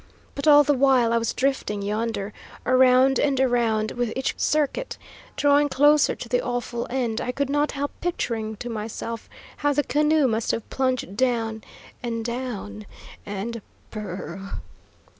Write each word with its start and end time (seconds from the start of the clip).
But 0.33 0.47
all 0.47 0.63
the 0.63 0.73
while 0.73 1.13
I 1.13 1.19
was 1.19 1.31
drifting 1.31 1.83
yonder, 1.83 2.33
around 2.65 3.19
and 3.19 3.39
around, 3.39 3.91
with 3.91 4.11
each 4.15 4.33
circuit 4.35 4.97
drawing 5.35 5.69
closer 5.69 6.15
to 6.15 6.27
the 6.27 6.41
awful 6.41 6.87
end, 6.89 7.21
I 7.21 7.31
could 7.31 7.51
not 7.51 7.73
help 7.73 7.91
picturing 8.01 8.55
to 8.55 8.67
myself 8.67 9.29
how 9.57 9.73
the 9.73 9.83
canoe 9.83 10.27
must 10.27 10.49
have 10.49 10.67
plunged 10.71 11.15
down, 11.15 11.63
and 12.01 12.25
down, 12.25 12.87
and 13.27 13.61
burr 13.91 14.37
r 14.41 14.41
r!" 14.41 14.61